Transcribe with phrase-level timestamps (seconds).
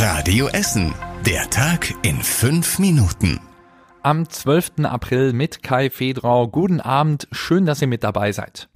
[0.00, 0.94] Radio Essen.
[1.26, 3.40] Der Tag in fünf Minuten.
[4.04, 4.84] Am 12.
[4.84, 6.46] April mit Kai Fedrau.
[6.46, 7.26] Guten Abend.
[7.32, 8.68] Schön, dass ihr mit dabei seid.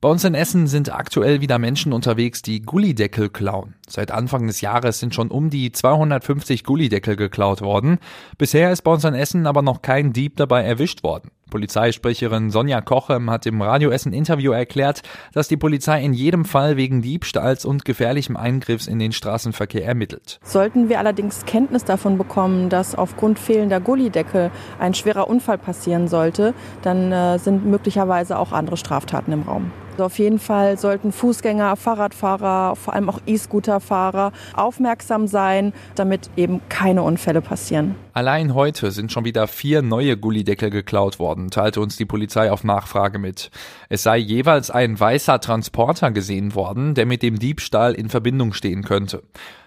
[0.00, 3.76] Bei uns in Essen sind aktuell wieder Menschen unterwegs, die Gullideckel klauen.
[3.88, 8.00] Seit Anfang des Jahres sind schon um die 250 Gullideckel geklaut worden.
[8.36, 11.30] Bisher ist bei uns in Essen aber noch kein Dieb dabei erwischt worden.
[11.50, 15.02] Polizeisprecherin Sonja Kochem hat im Radio Essen Interview erklärt,
[15.32, 20.40] dass die Polizei in jedem Fall wegen Diebstahls und gefährlichem Eingriffs in den Straßenverkehr ermittelt.
[20.42, 26.52] Sollten wir allerdings Kenntnis davon bekommen, dass aufgrund fehlender Gullideckel ein schwerer Unfall passieren sollte,
[26.82, 29.70] dann äh, sind möglicherweise auch andere Straftaten im Raum.
[29.96, 36.60] Also auf jeden Fall sollten Fußgänger, Fahrradfahrer, vor allem auch E-Scooterfahrer aufmerksam sein, damit eben
[36.68, 37.94] keine Unfälle passieren.
[38.12, 42.64] Allein heute sind schon wieder vier neue Gullideckel geklaut worden, teilte uns die Polizei auf
[42.64, 43.50] Nachfrage mit.
[43.88, 48.82] Es sei jeweils ein weißer Transporter gesehen worden, der mit dem Diebstahl in Verbindung stehen
[48.82, 49.22] könnte.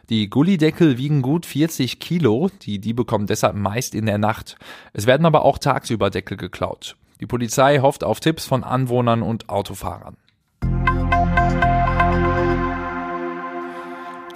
[0.10, 4.58] Die Gullideckel wiegen gut 40 Kilo, die Diebe kommen deshalb meist in der Nacht.
[4.94, 6.96] Es werden aber auch tagsüber Deckel geklaut.
[7.20, 10.18] Die Polizei hofft auf Tipps von Anwohnern und Autofahrern.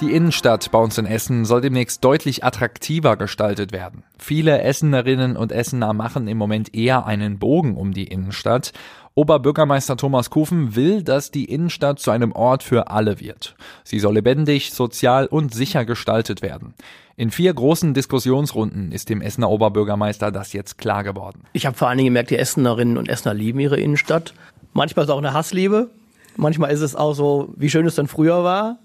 [0.04, 4.04] Die Innenstadt bei uns in Essen soll demnächst deutlich attraktiver gestaltet werden.
[4.20, 8.74] Viele Essenerinnen und Essener machen im Moment eher einen Bogen um die Innenstadt.
[9.16, 13.56] Oberbürgermeister Thomas Kufen will, dass die Innenstadt zu einem Ort für alle wird.
[13.86, 16.74] Sie soll lebendig, sozial und sicher gestaltet werden.
[17.16, 21.46] In vier großen Diskussionsrunden ist dem Essener Oberbürgermeister das jetzt klar geworden.
[21.54, 24.34] Ich habe vor allen Dingen gemerkt, die Essenerinnen und Essener lieben ihre Innenstadt.
[24.74, 25.92] Manchmal ist es auch eine Hassliebe.
[26.36, 28.80] Manchmal ist es auch so, wie schön es dann früher war.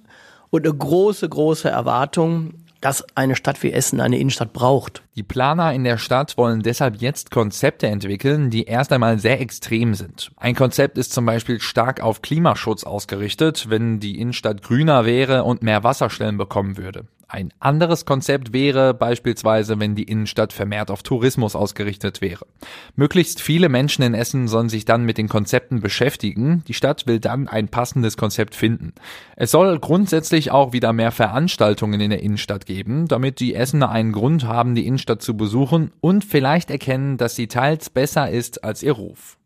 [0.50, 5.02] Und eine große, große Erwartung, dass eine Stadt wie Essen eine Innenstadt braucht.
[5.16, 9.94] Die Planer in der Stadt wollen deshalb jetzt Konzepte entwickeln, die erst einmal sehr extrem
[9.94, 10.30] sind.
[10.36, 15.62] Ein Konzept ist zum Beispiel stark auf Klimaschutz ausgerichtet, wenn die Innenstadt grüner wäre und
[15.62, 17.04] mehr Wasserstellen bekommen würde.
[17.30, 22.46] Ein anderes Konzept wäre beispielsweise, wenn die Innenstadt vermehrt auf Tourismus ausgerichtet wäre.
[22.96, 26.64] Möglichst viele Menschen in Essen sollen sich dann mit den Konzepten beschäftigen.
[26.68, 28.94] Die Stadt will dann ein passendes Konzept finden.
[29.36, 34.12] Es soll grundsätzlich auch wieder mehr Veranstaltungen in der Innenstadt geben, damit die Essener einen
[34.12, 38.82] Grund haben, die Innenstadt zu besuchen und vielleicht erkennen, dass sie teils besser ist als
[38.82, 39.37] ihr Ruf.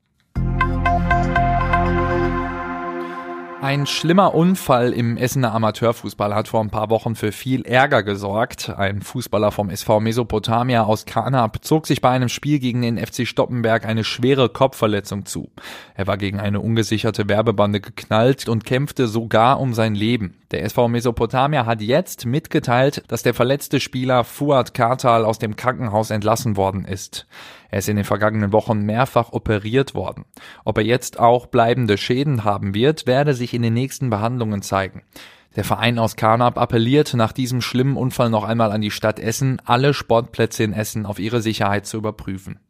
[3.62, 8.70] Ein schlimmer Unfall im Essener Amateurfußball hat vor ein paar Wochen für viel Ärger gesorgt.
[8.70, 13.24] Ein Fußballer vom SV Mesopotamia aus Kanab zog sich bei einem Spiel gegen den FC
[13.24, 15.48] Stoppenberg eine schwere Kopfverletzung zu.
[15.94, 20.34] Er war gegen eine ungesicherte Werbebande geknallt und kämpfte sogar um sein Leben.
[20.50, 26.10] Der SV Mesopotamia hat jetzt mitgeteilt, dass der verletzte Spieler Fuad Kartal aus dem Krankenhaus
[26.10, 27.28] entlassen worden ist.
[27.72, 30.26] Er ist in den vergangenen Wochen mehrfach operiert worden.
[30.66, 35.02] Ob er jetzt auch bleibende Schäden haben wird, werde sich in den nächsten Behandlungen zeigen.
[35.56, 39.60] Der Verein aus Karnap appelliert nach diesem schlimmen Unfall noch einmal an die Stadt Essen,
[39.64, 42.60] alle Sportplätze in Essen auf ihre Sicherheit zu überprüfen.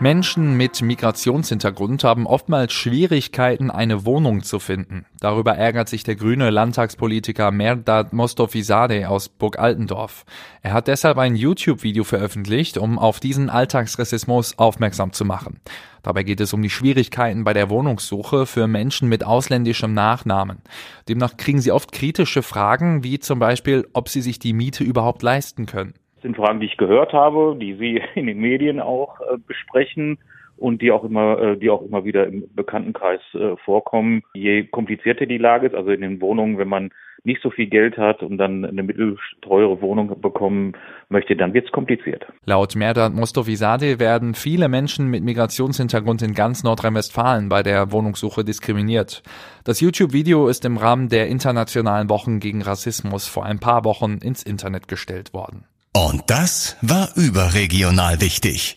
[0.00, 5.04] Menschen mit Migrationshintergrund haben oftmals Schwierigkeiten, eine Wohnung zu finden.
[5.20, 10.24] Darüber ärgert sich der grüne Landtagspolitiker Merdad Mostofizadeh aus Burg Altendorf.
[10.62, 15.60] Er hat deshalb ein YouTube-Video veröffentlicht, um auf diesen Alltagsrassismus aufmerksam zu machen.
[16.02, 20.62] Dabei geht es um die Schwierigkeiten bei der Wohnungssuche für Menschen mit ausländischem Nachnamen.
[21.10, 25.22] Demnach kriegen sie oft kritische Fragen, wie zum Beispiel, ob sie sich die Miete überhaupt
[25.22, 25.92] leisten können.
[26.22, 30.18] Sind Fragen, die ich gehört habe, die Sie in den Medien auch äh, besprechen
[30.60, 34.22] und die auch immer, äh, die auch immer wieder im Bekanntenkreis äh, vorkommen.
[34.34, 36.90] Je komplizierter die Lage ist, also in den Wohnungen, wenn man
[37.24, 40.72] nicht so viel Geld hat und dann eine mittelteure Wohnung bekommen
[41.08, 42.26] möchte, dann wird es kompliziert.
[42.44, 49.22] Laut Merdat Mostofizadeh werden viele Menschen mit Migrationshintergrund in ganz Nordrhein-Westfalen bei der Wohnungssuche diskriminiert.
[49.64, 54.42] Das YouTube-Video ist im Rahmen der internationalen Wochen gegen Rassismus vor ein paar Wochen ins
[54.42, 55.64] Internet gestellt worden.
[55.92, 58.76] Und das war überregional wichtig.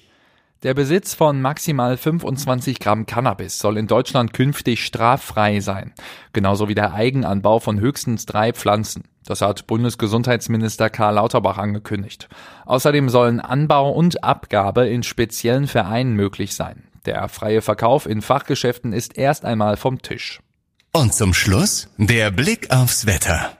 [0.63, 5.93] Der Besitz von maximal 25 Gramm Cannabis soll in Deutschland künftig straffrei sein,
[6.31, 9.03] genauso wie der Eigenanbau von höchstens drei Pflanzen.
[9.25, 12.29] Das hat Bundesgesundheitsminister Karl Lauterbach angekündigt.
[12.65, 16.83] Außerdem sollen Anbau und Abgabe in speziellen Vereinen möglich sein.
[17.05, 20.39] Der freie Verkauf in Fachgeschäften ist erst einmal vom Tisch.
[20.93, 23.57] Und zum Schluss der Blick aufs Wetter.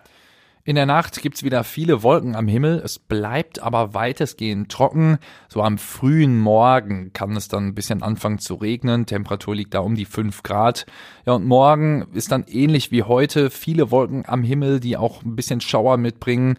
[0.66, 5.18] In der Nacht gibt's wieder viele Wolken am Himmel, es bleibt aber weitestgehend trocken.
[5.50, 9.80] So am frühen Morgen kann es dann ein bisschen anfangen zu regnen, Temperatur liegt da
[9.80, 10.86] um die 5 Grad.
[11.26, 15.36] Ja, und morgen ist dann ähnlich wie heute viele Wolken am Himmel, die auch ein
[15.36, 16.58] bisschen Schauer mitbringen.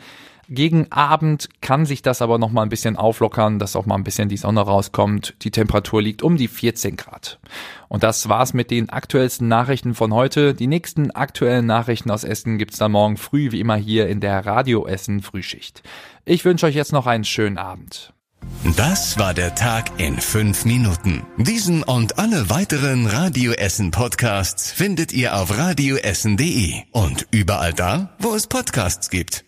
[0.48, 4.04] Gegen Abend kann sich das aber noch mal ein bisschen auflockern, dass auch mal ein
[4.04, 5.34] bisschen die Sonne rauskommt.
[5.42, 7.38] Die Temperatur liegt um die 14 Grad.
[7.88, 10.54] Und das war's mit den aktuellsten Nachrichten von heute.
[10.54, 14.44] Die nächsten aktuellen Nachrichten aus Essen gibt's dann morgen früh wie immer hier in der
[14.44, 15.82] Radio Essen Frühschicht.
[16.24, 18.12] Ich wünsche euch jetzt noch einen schönen Abend.
[18.76, 21.22] Das war der Tag in fünf Minuten.
[21.38, 28.34] Diesen und alle weiteren Radio Essen Podcasts findet ihr auf radioessen.de und überall da, wo
[28.34, 29.44] es Podcasts gibt.